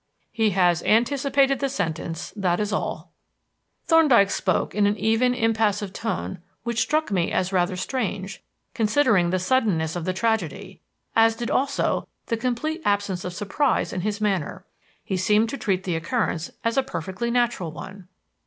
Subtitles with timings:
[0.31, 2.33] "He has anticipated the sentence.
[2.35, 3.11] That is all."
[3.85, 8.41] Thorndyke spoke in an even, impassive tone which struck me as rather strange,
[8.73, 10.81] considering the suddenness of the tragedy,
[11.15, 14.65] as did also the complete absence of surprize in his manner.
[15.03, 18.07] He seemed to treat the occurrence as a perfectly natural one.